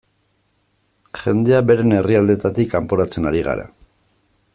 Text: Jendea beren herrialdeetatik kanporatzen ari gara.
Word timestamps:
Jendea 1.23 1.59
beren 1.71 1.93
herrialdeetatik 1.97 2.73
kanporatzen 2.73 3.29
ari 3.33 3.43
gara. 3.51 3.67